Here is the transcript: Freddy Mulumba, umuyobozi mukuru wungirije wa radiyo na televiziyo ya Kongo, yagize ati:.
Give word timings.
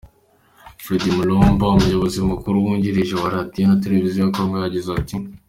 Freddy 0.83 1.09
Mulumba, 1.17 1.65
umuyobozi 1.77 2.17
mukuru 2.29 2.55
wungirije 2.65 3.13
wa 3.21 3.29
radiyo 3.35 3.63
na 3.67 3.79
televiziyo 3.83 4.19
ya 4.23 4.31
Kongo, 4.35 4.55
yagize 4.57 4.89
ati:. 5.01 5.15